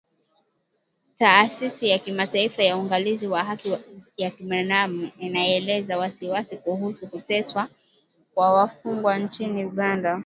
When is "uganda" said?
9.65-10.19